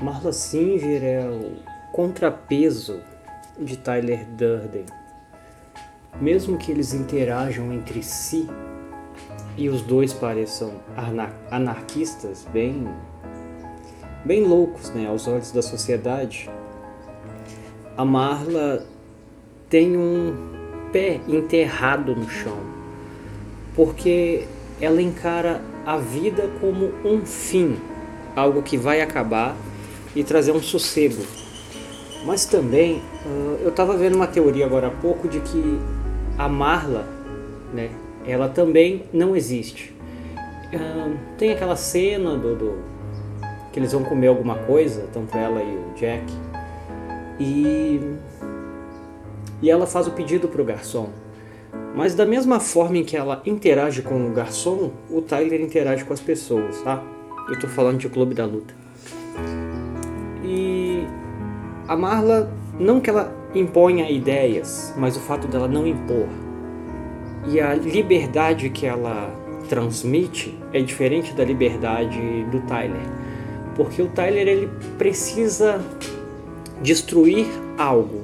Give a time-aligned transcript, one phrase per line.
[0.00, 1.56] Marla Singer é o
[1.92, 3.00] contrapeso
[3.58, 4.86] de Tyler Durden.
[6.18, 8.48] Mesmo que eles interajam entre si
[9.58, 10.72] e os dois pareçam
[11.50, 12.88] anarquistas bem
[14.24, 16.48] bem loucos, né, aos olhos da sociedade,
[17.96, 18.86] a Marla
[19.68, 20.34] tem um
[20.92, 22.58] pé enterrado no chão,
[23.74, 24.46] porque
[24.80, 27.78] ela encara a vida como um fim,
[28.36, 29.56] algo que vai acabar
[30.14, 31.22] e trazer um sossego.
[32.24, 33.02] Mas também,
[33.62, 35.78] eu estava vendo uma teoria agora há pouco de que
[36.36, 37.06] a Marla,
[37.72, 37.90] né,
[38.26, 39.94] ela também não existe.
[41.38, 42.78] tem aquela cena do, do,
[43.72, 46.24] que eles vão comer alguma coisa, tanto ela e o Jack,
[47.38, 48.00] e,
[49.62, 51.08] e ela faz o pedido para o garçom.
[51.94, 56.12] Mas da mesma forma em que ela interage com o garçom, o Tyler interage com
[56.12, 57.02] as pessoas, tá?
[57.48, 58.74] Eu estou falando de Clube da Luta.
[61.90, 66.28] A Marla, não que ela imponha ideias, mas o fato dela não impor.
[67.48, 69.28] E a liberdade que ela
[69.68, 73.02] transmite é diferente da liberdade do Tyler.
[73.74, 75.84] Porque o Tyler ele precisa
[76.80, 78.20] destruir algo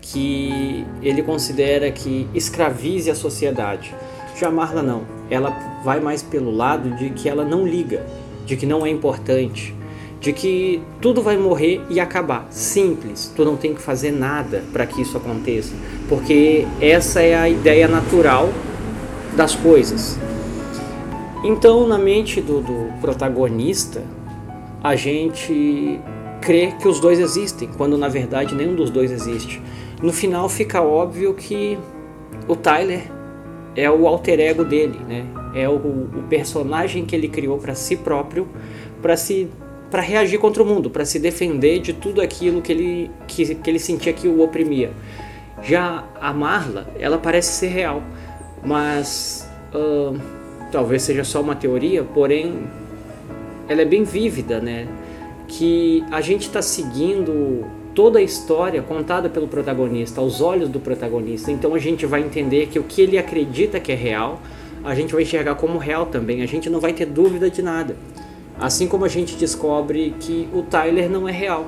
[0.00, 3.94] que ele considera que escravize a sociedade.
[4.38, 5.50] Já Marla não, ela
[5.84, 8.06] vai mais pelo lado de que ela não liga,
[8.46, 9.74] de que não é importante,
[10.20, 12.46] de que tudo vai morrer e acabar.
[12.50, 15.74] Simples, tu não tem que fazer nada para que isso aconteça,
[16.08, 18.50] porque essa é a ideia natural
[19.34, 20.18] das coisas.
[21.42, 24.02] Então, na mente do, do protagonista,
[24.82, 25.98] a gente
[26.42, 29.62] crê que os dois existem, quando na verdade nenhum dos dois existe.
[30.02, 31.78] No final fica óbvio que
[32.46, 33.10] o Tyler
[33.76, 35.24] é o alter ego dele, né?
[35.54, 38.46] É o, o personagem que ele criou para si próprio,
[39.00, 39.48] para se
[39.90, 43.70] para reagir contra o mundo, para se defender de tudo aquilo que ele que, que
[43.70, 44.92] ele sentia que o oprimia.
[45.62, 48.02] Já a Marla, ela parece ser real,
[48.64, 50.18] mas uh,
[50.70, 52.64] talvez seja só uma teoria, porém
[53.68, 54.88] ela é bem vívida, né?
[55.46, 61.50] Que a gente está seguindo toda a história contada pelo protagonista, aos olhos do protagonista.
[61.50, 64.40] Então a gente vai entender que o que ele acredita que é real,
[64.84, 66.42] a gente vai enxergar como real também.
[66.42, 67.96] A gente não vai ter dúvida de nada.
[68.60, 71.66] Assim como a gente descobre que o Tyler não é real.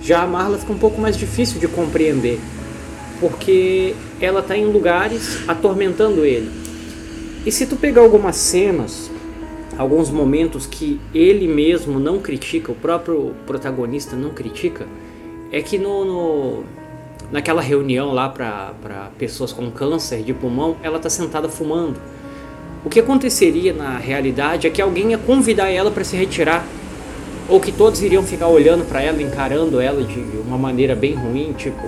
[0.00, 2.40] Já a Marla fica um pouco mais difícil de compreender,
[3.20, 6.50] porque ela está em lugares atormentando ele.
[7.44, 9.10] E se tu pegar algumas cenas,
[9.76, 14.86] alguns momentos que ele mesmo não critica, o próprio protagonista não critica,
[15.52, 16.64] é que no, no
[17.30, 22.00] naquela reunião lá para pessoas com câncer de pulmão, ela está sentada fumando.
[22.84, 26.66] O que aconteceria na realidade é que alguém ia convidar ela para se retirar,
[27.48, 31.52] ou que todos iriam ficar olhando para ela, encarando ela de uma maneira bem ruim,
[31.52, 31.86] tipo,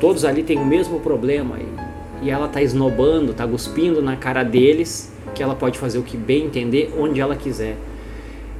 [0.00, 1.58] todos ali têm o mesmo problema.
[1.58, 6.04] E e ela tá esnobando, tá cuspindo na cara deles, que ela pode fazer o
[6.04, 7.76] que bem entender onde ela quiser.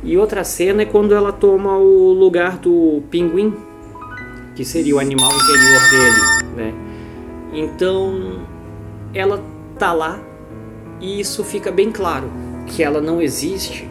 [0.02, 3.54] E outra cena é quando ela toma o lugar do pinguim,
[4.56, 6.74] que seria o animal interior dele, né?
[7.52, 8.40] Então,
[9.14, 9.40] ela
[9.78, 10.20] tá lá
[11.02, 12.30] e isso fica bem claro
[12.66, 13.90] que ela não existe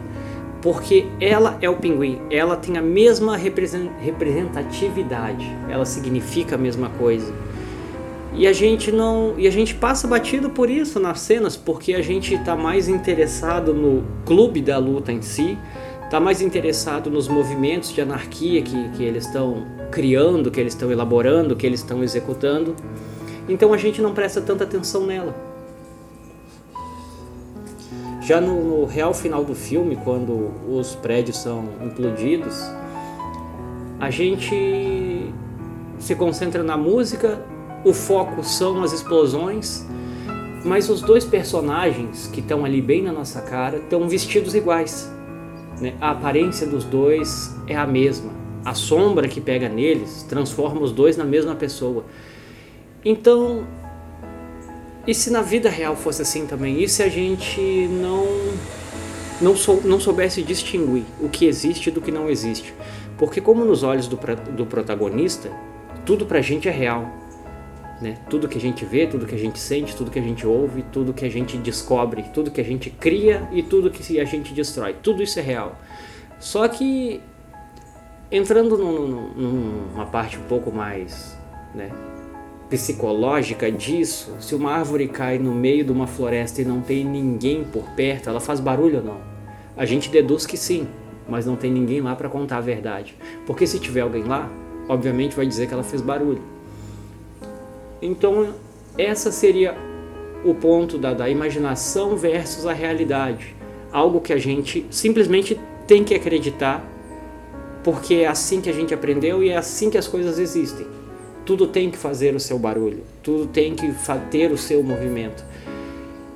[0.61, 7.33] porque ela é o pinguim, ela tem a mesma representatividade, ela significa a mesma coisa.
[8.33, 12.01] E a gente não, e a gente passa batido por isso nas cenas, porque a
[12.01, 15.57] gente está mais interessado no clube da luta em si,
[16.03, 20.91] está mais interessado nos movimentos de anarquia que, que eles estão criando, que eles estão
[20.91, 22.75] elaborando, que eles estão executando.
[23.49, 25.50] Então a gente não presta tanta atenção nela.
[28.31, 32.63] Já no, no real final do filme, quando os prédios são implodidos,
[33.99, 35.33] a gente
[35.99, 37.43] se concentra na música
[37.83, 39.85] o foco são as explosões,
[40.63, 45.11] mas os dois personagens que estão ali bem na nossa cara estão vestidos iguais.
[45.81, 45.95] Né?
[45.99, 48.31] A aparência dos dois é a mesma.
[48.63, 52.05] A sombra que pega neles transforma os dois na mesma pessoa.
[53.03, 53.65] Então,
[55.05, 56.81] e se na vida real fosse assim também?
[56.81, 58.25] E se a gente não
[59.41, 62.73] não, sou, não soubesse distinguir o que existe do que não existe?
[63.17, 64.19] Porque como nos olhos do,
[64.51, 65.51] do protagonista,
[66.05, 67.09] tudo pra gente é real.
[67.99, 68.17] Né?
[68.29, 70.83] Tudo que a gente vê, tudo que a gente sente, tudo que a gente ouve,
[70.91, 74.53] tudo que a gente descobre, tudo que a gente cria e tudo que a gente
[74.53, 75.79] destrói, tudo isso é real.
[76.39, 77.21] Só que
[78.31, 81.37] entrando num, numa parte um pouco mais
[81.75, 81.91] né,
[82.71, 87.65] psicológica disso, se uma árvore cai no meio de uma floresta e não tem ninguém
[87.65, 89.17] por perto, ela faz barulho ou não?
[89.75, 90.87] A gente deduz que sim,
[91.27, 93.13] mas não tem ninguém lá para contar a verdade.
[93.45, 94.49] Porque se tiver alguém lá,
[94.87, 96.41] obviamente vai dizer que ela fez barulho.
[98.01, 98.53] Então,
[98.97, 99.75] essa seria
[100.45, 103.53] o ponto da, da imaginação versus a realidade.
[103.91, 106.81] Algo que a gente simplesmente tem que acreditar,
[107.83, 111.00] porque é assim que a gente aprendeu e é assim que as coisas existem.
[111.45, 113.93] Tudo tem que fazer o seu barulho, tudo tem que
[114.29, 115.43] ter o seu movimento.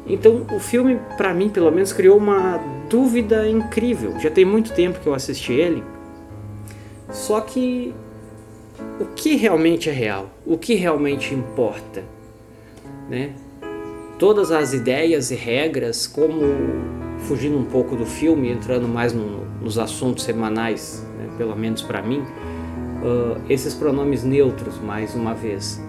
[0.08, 2.60] Então, o filme, para mim, pelo menos, criou uma
[2.90, 4.20] dúvida incrível.
[4.20, 5.84] Já tem muito tempo que eu assisti ele.
[7.12, 7.94] Só que
[9.00, 10.30] o que realmente é real?
[10.46, 12.04] O que realmente importa?
[13.10, 13.34] Né?
[14.20, 16.40] Todas as ideias e regras, como
[17.20, 21.30] fugindo um pouco do filme, entrando mais no, nos assuntos semanais, né?
[21.38, 22.24] pelo menos para mim,
[23.06, 25.80] uh, esses pronomes neutros, mais uma vez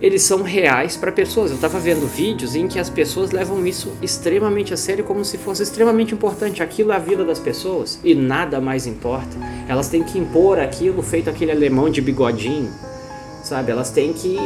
[0.00, 1.50] eles são reais para pessoas.
[1.50, 5.36] Eu estava vendo vídeos em que as pessoas levam isso extremamente a sério, como se
[5.36, 6.62] fosse extremamente importante.
[6.62, 9.36] Aquilo é a vida das pessoas e nada mais importa.
[9.68, 12.70] Elas têm que impor aquilo feito aquele alemão de bigodinho,
[13.44, 13.70] sabe?
[13.70, 14.38] Elas têm que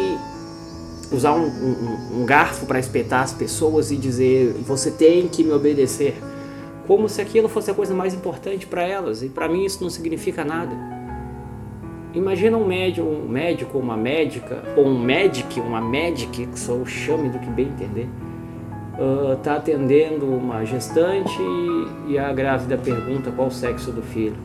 [1.13, 5.53] usar um, um, um garfo para espetar as pessoas e dizer: você tem que me
[5.53, 6.15] obedecer.
[6.85, 9.23] Como se aquilo fosse a coisa mais importante para elas.
[9.23, 11.04] E para mim isso não significa nada.
[12.15, 16.87] Imagina um médico, um médico, uma médica, ou um médico, uma médica, que só o
[16.87, 18.09] chame do que bem entender,
[18.97, 21.37] uh, tá atendendo uma gestante
[22.07, 24.37] e a grávida pergunta qual o sexo do filho.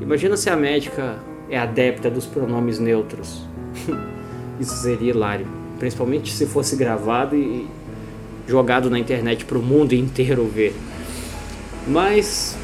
[0.00, 1.16] Imagina se a médica
[1.50, 3.44] é adepta dos pronomes neutros.
[4.60, 5.46] Isso seria hilário,
[5.80, 7.66] principalmente se fosse gravado e
[8.46, 10.72] jogado na internet para o mundo inteiro ver.
[11.88, 12.56] Mas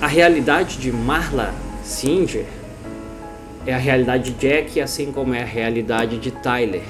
[0.00, 1.52] a realidade de Marla
[1.82, 2.46] Singer
[3.66, 6.82] é a realidade de Jack, assim como é a realidade de Tyler.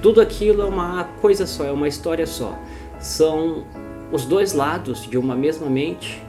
[0.00, 2.58] Tudo aquilo é uma coisa só, é uma história só.
[2.98, 3.64] São
[4.10, 6.22] os dois lados de uma mesma mente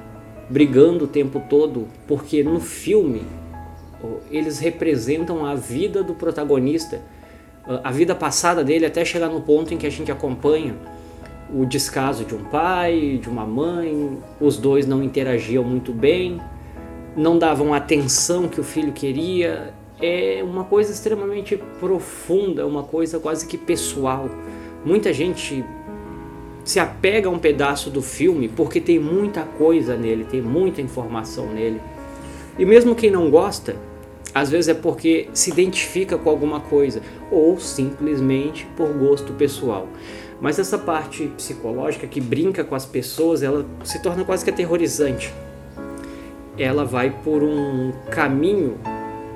[0.49, 3.23] brigando o tempo todo, porque no filme
[4.29, 7.01] eles representam a vida do protagonista,
[7.83, 10.75] a vida passada dele até chegar no ponto em que a gente acompanha
[11.53, 16.41] o descaso de um pai, de uma mãe, os dois não interagiam muito bem,
[17.15, 19.73] não davam a atenção que o filho queria.
[20.01, 24.29] É uma coisa extremamente profunda, uma coisa quase que pessoal.
[24.83, 25.63] Muita gente
[26.63, 31.47] se apega a um pedaço do filme porque tem muita coisa nele, tem muita informação
[31.47, 31.79] nele.
[32.57, 33.75] E mesmo quem não gosta,
[34.33, 39.87] às vezes é porque se identifica com alguma coisa ou simplesmente por gosto pessoal.
[40.39, 45.31] Mas essa parte psicológica que brinca com as pessoas, ela se torna quase que aterrorizante
[46.61, 48.77] ela vai por um caminho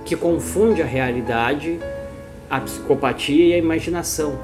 [0.05, 1.79] que confunde a realidade,
[2.49, 4.39] a psicopatia e a imaginação.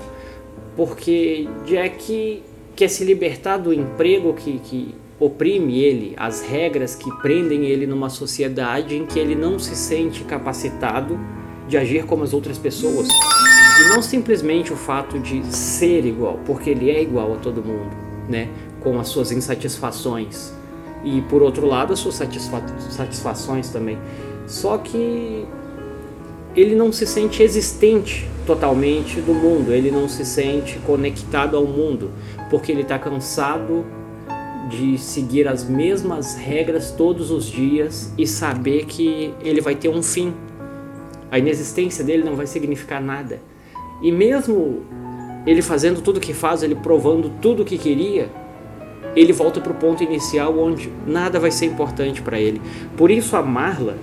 [0.75, 2.42] Porque Jack
[2.75, 8.10] quer se libertar do emprego que, que oprime ele, as regras que prendem ele numa
[8.10, 11.19] sociedade em que ele não se sente capacitado
[11.68, 13.07] de agir como as outras pessoas.
[13.07, 17.95] E não simplesmente o fato de ser igual, porque ele é igual a todo mundo,
[18.28, 18.50] né?
[18.80, 20.54] Com as suas insatisfações,
[21.03, 23.98] e por outro lado as suas satisfa satisfações também.
[24.48, 25.45] Só que
[26.56, 32.12] ele não se sente existente totalmente do mundo, ele não se sente conectado ao mundo,
[32.50, 33.86] porque ele está cansado
[34.69, 40.02] de seguir as mesmas regras todos os dias e saber que ele vai ter um
[40.02, 40.33] fim.
[41.30, 43.40] A inexistência dele não vai significar nada.
[44.02, 44.83] E mesmo
[45.45, 48.30] ele fazendo tudo o que faz, ele provando tudo o que queria,
[49.15, 52.61] ele volta para o ponto inicial onde nada vai ser importante para ele.
[52.95, 53.97] Por isso a Marla,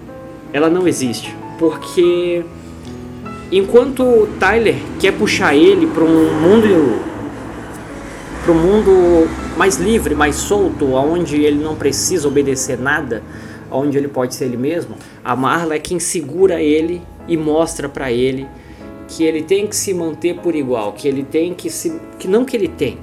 [0.52, 2.44] ela não existe, porque
[3.50, 7.08] enquanto o Tyler quer puxar ele para um mundo
[8.44, 13.22] para um mundo mais livre, mais solto, onde ele não precisa obedecer nada,
[13.70, 18.10] onde ele pode ser ele mesmo, a Marla é quem segura ele e mostra para
[18.10, 18.48] ele
[19.06, 22.44] que ele tem que se manter por igual, que ele tem que se que não
[22.44, 22.98] que ele tem,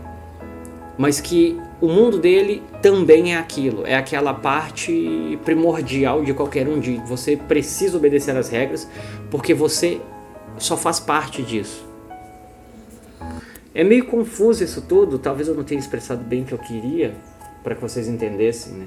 [0.97, 6.79] mas que o mundo dele também é aquilo, é aquela parte primordial de qualquer um
[6.79, 8.87] de você precisa obedecer às regras
[9.29, 9.99] porque você
[10.57, 11.85] só faz parte disso.
[13.73, 17.13] É meio confuso isso tudo, talvez eu não tenha expressado bem o que eu queria
[17.61, 18.85] para que vocês entendessem, né?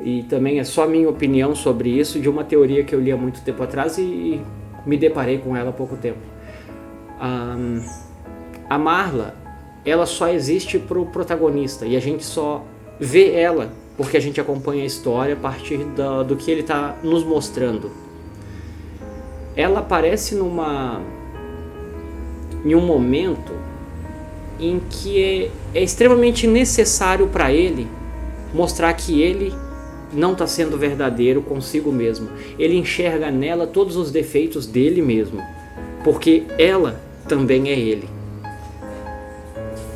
[0.00, 3.16] E também é só minha opinião sobre isso de uma teoria que eu li há
[3.16, 4.40] muito tempo atrás e
[4.86, 6.18] me deparei com ela há pouco tempo.
[7.20, 7.84] Um,
[8.68, 9.43] a Marla
[9.84, 12.64] ela só existe para o protagonista e a gente só
[12.98, 15.78] vê ela porque a gente acompanha a história a partir
[16.26, 17.90] do que ele está nos mostrando.
[19.54, 21.00] Ela aparece numa
[22.64, 23.52] em um momento
[24.58, 27.86] em que é, é extremamente necessário para ele
[28.52, 29.52] mostrar que ele
[30.12, 32.28] não está sendo verdadeiro consigo mesmo.
[32.58, 35.42] Ele enxerga nela todos os defeitos dele mesmo,
[36.02, 38.13] porque ela também é ele.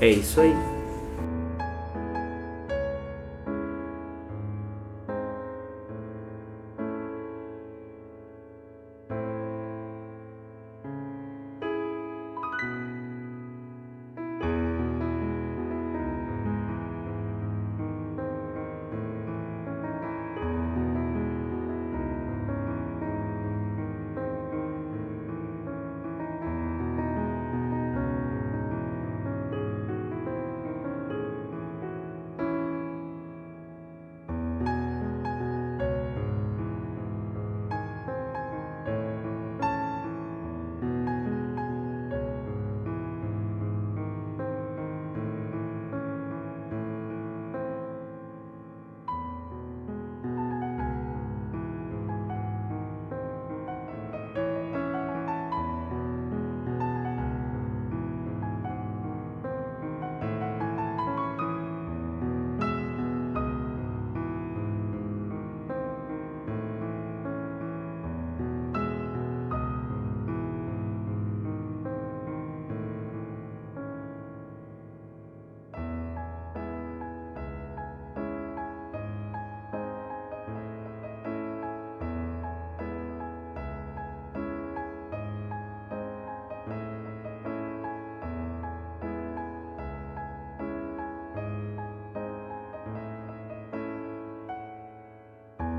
[0.00, 0.77] É isso aí.